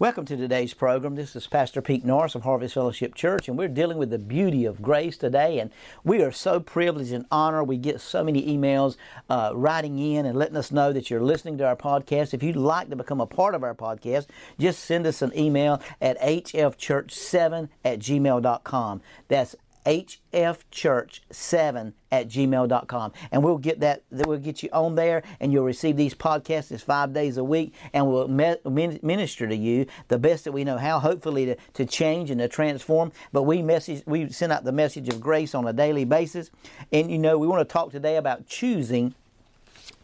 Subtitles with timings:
[0.00, 1.14] Welcome to today's program.
[1.14, 4.64] This is Pastor Pete Norris of Harvest Fellowship Church, and we're dealing with the beauty
[4.64, 5.58] of grace today.
[5.58, 5.70] And
[6.02, 7.68] we are so privileged and honored.
[7.68, 8.96] We get so many emails
[9.28, 12.32] uh, writing in and letting us know that you're listening to our podcast.
[12.32, 14.28] If you'd like to become a part of our podcast,
[14.58, 19.02] just send us an email at hfchurch7 at gmail.com.
[19.28, 19.54] That's
[19.86, 25.96] hfchurch7 at gmail.com and we'll get that we'll get you on there and you'll receive
[25.96, 26.72] these podcasts.
[26.72, 30.78] It's five days a week and we'll minister to you the best that we know
[30.78, 33.12] how hopefully to, to change and to transform.
[33.32, 36.50] But we message we send out the message of grace on a daily basis.
[36.92, 39.14] And you know we want to talk today about choosing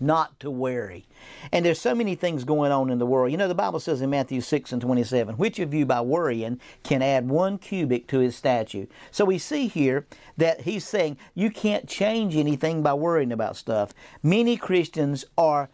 [0.00, 1.06] not to worry.
[1.52, 3.30] And there's so many things going on in the world.
[3.30, 6.58] You know, the Bible says in Matthew 6 and 27, which of you by worrying
[6.82, 8.86] can add one cubit to his statue?
[9.10, 13.92] So we see here that he's saying you can't change anything by worrying about stuff.
[14.22, 15.68] Many Christians are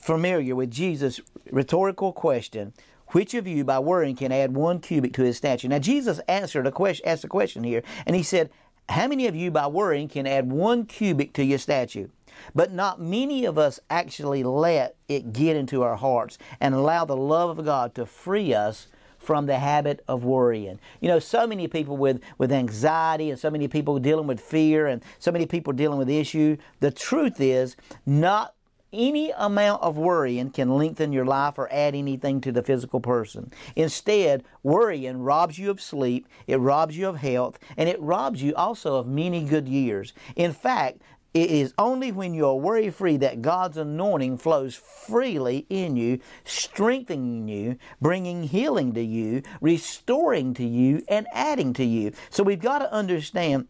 [0.00, 1.20] familiar with Jesus'
[1.50, 2.72] rhetorical question,
[3.08, 5.68] which of you by worrying can add one cubit to his statue?
[5.68, 8.50] Now Jesus answered a question, asked a question here, and he said,
[8.88, 12.08] How many of you by worrying can add one cubit to your statue?
[12.54, 17.16] But not many of us actually let it get into our hearts and allow the
[17.16, 20.78] love of God to free us from the habit of worrying.
[21.00, 24.86] You know, so many people with, with anxiety and so many people dealing with fear
[24.86, 26.56] and so many people dealing with issue.
[26.80, 28.54] The truth is, not
[28.92, 33.52] any amount of worrying can lengthen your life or add anything to the physical person.
[33.76, 38.54] Instead, worrying robs you of sleep, it robs you of health, and it robs you
[38.54, 40.14] also of many good years.
[40.36, 41.02] In fact,
[41.34, 46.20] it is only when you are worry free that God's anointing flows freely in you,
[46.44, 52.12] strengthening you, bringing healing to you, restoring to you, and adding to you.
[52.30, 53.68] So we've got to understand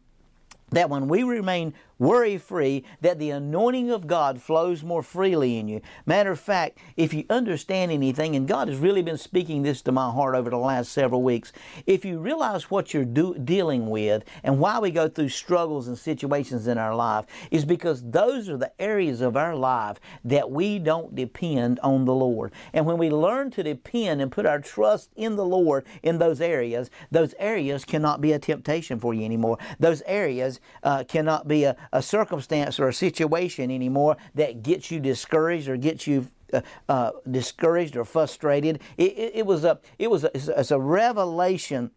[0.71, 5.69] that when we remain worry free, that the anointing of God flows more freely in
[5.69, 5.81] you.
[6.07, 9.93] Matter of fact, if you understand anything, and God has really been speaking this to
[9.93, 11.53] my heart over the last several weeks,
[11.87, 15.99] if you realize what you're do- dealing with and why we go through struggles and
[15.99, 20.79] situations in our life, is because those are the areas of our life that we
[20.79, 22.53] don't depend on the Lord.
[22.73, 26.41] And when we learn to depend and put our trust in the Lord in those
[26.41, 29.59] areas, those areas cannot be a temptation for you anymore.
[29.79, 35.01] Those areas uh, cannot be a, a circumstance or a situation anymore that gets you
[35.01, 38.81] discouraged or gets you uh, uh, discouraged or frustrated.
[38.97, 41.91] It, it, it was a it was a, it's a revelation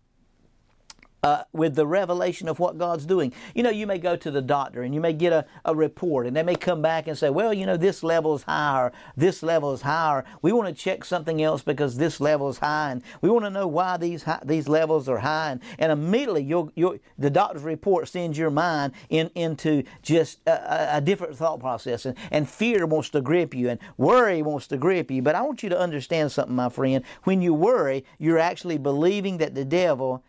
[1.24, 3.34] uh, with the revelation of what God's doing.
[3.54, 6.26] You know, you may go to the doctor and you may get a, a report
[6.26, 9.44] and they may come back and say, well, you know, this level is higher, this
[9.44, 10.26] level is higher.
[10.42, 13.50] We want to check something else because this level is high and we want to
[13.50, 15.52] know why these high, these levels are high.
[15.52, 20.98] And, and immediately you'll, you'll, the doctor's report sends your mind in, into just a,
[20.98, 24.78] a different thought process and, and fear wants to grip you and worry wants to
[24.78, 25.22] grip you.
[25.22, 27.04] But I want you to understand something, my friend.
[27.24, 30.24] When you worry, you're actually believing that the devil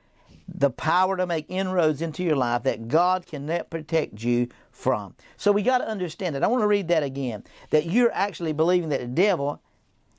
[0.55, 5.15] the power to make inroads into your life that God cannot protect you from.
[5.37, 6.45] So we got to understand that.
[6.45, 7.45] I want to read that again.
[7.71, 9.63] That you're actually believing that the devil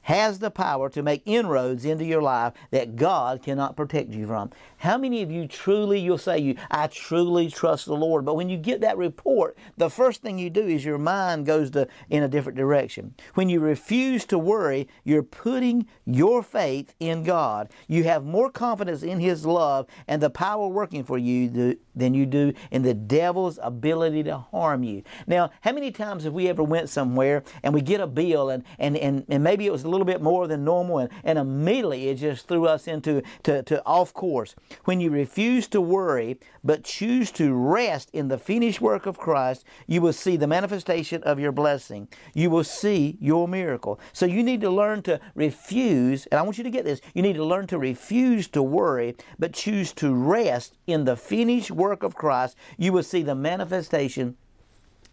[0.04, 4.52] has the power to make inroads into your life that God cannot protect you from.
[4.78, 8.50] How many of you truly, you'll say, you, I truly trust the Lord, but when
[8.50, 12.24] you get that report, the first thing you do is your mind goes to, in
[12.24, 13.16] a different direction.
[13.34, 17.70] When you refuse to worry, you're putting your faith in God.
[17.88, 22.26] You have more confidence in His love and the power working for you than you
[22.26, 25.04] do in the devil's ability to harm you.
[25.28, 28.64] Now, how many times have we ever went somewhere and we get a bill and,
[28.80, 32.10] and, and, and maybe it was a little bit more than normal and, and immediately
[32.10, 34.56] it just threw us into to, to off course.
[34.86, 39.66] When you refuse to worry but choose to rest in the finished work of Christ,
[39.88, 42.08] you will see the manifestation of your blessing.
[42.34, 44.00] You will see your miracle.
[44.12, 47.22] So you need to learn to refuse, and I want you to get this, you
[47.22, 52.04] need to learn to refuse to worry but choose to rest in the finished work
[52.04, 52.56] of Christ.
[52.78, 54.38] You will see the manifestation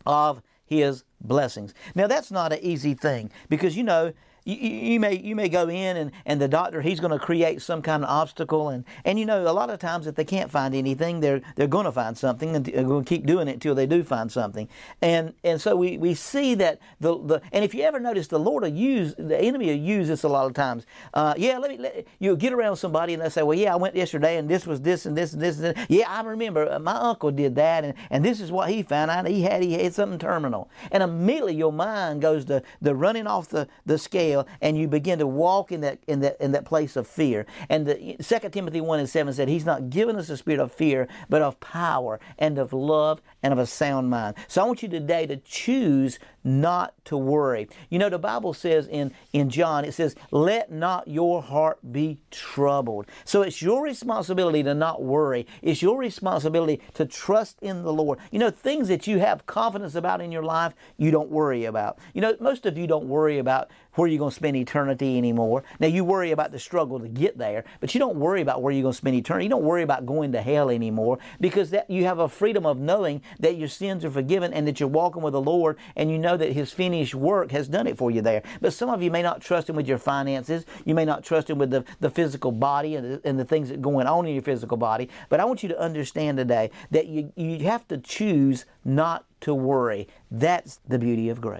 [0.06, 1.74] of his blessings.
[1.94, 4.12] Now that's not an easy thing because you know
[4.44, 7.62] you, you, may you may go in and, and the doctor he's going to create
[7.62, 10.50] some kind of obstacle and, and you know a lot of times if they can't
[10.50, 13.54] find anything they're they're going to find something and they're going to keep doing it
[13.54, 14.68] until they do find something.
[15.03, 18.38] And and so we, we see that the, the and if you ever notice the
[18.38, 20.86] Lord will use the enemy will use this a lot of times.
[21.15, 23.76] Uh, yeah let me let, you get around somebody and they say well yeah I
[23.76, 25.86] went yesterday and this was this and this and this and this.
[25.88, 29.10] yeah I remember uh, my uncle did that and, and this is what he found
[29.10, 29.26] out.
[29.26, 30.70] He had he had something terminal.
[30.91, 34.29] And immediately your mind goes to the running off the the scale
[34.60, 37.47] and you begin to walk in that in that in that place of fear.
[37.68, 40.72] And the, 2 Timothy one and seven said, He's not given us a spirit of
[40.72, 44.36] fear, but of power and of love and of a sound mind.
[44.48, 47.68] So I want you today to choose not to worry.
[47.88, 52.21] You know, the Bible says in, in John, it says, Let not your heart be
[52.30, 53.06] troubled.
[53.24, 55.47] So it's your responsibility to not worry.
[55.62, 58.18] It's your responsibility to trust in the Lord.
[58.30, 61.98] You know, things that you have confidence about in your life, you don't worry about.
[62.15, 65.64] You know, most of you don't worry about where you're going to spend eternity anymore.
[65.80, 68.72] Now, you worry about the struggle to get there, but you don't worry about where
[68.72, 69.46] you're going to spend eternity.
[69.46, 72.78] You don't worry about going to hell anymore because that you have a freedom of
[72.78, 76.18] knowing that your sins are forgiven and that you're walking with the Lord and you
[76.18, 78.42] know that His finished work has done it for you there.
[78.60, 80.64] But some of you may not trust Him with your finances.
[80.84, 83.68] You may not trust Him with the, the physical body and the, and the things
[83.68, 85.08] that are going on in your physical body.
[85.28, 89.54] But I want you to understand today that you, you have to choose not to
[89.54, 90.06] worry.
[90.30, 91.58] That's the beauty of grace.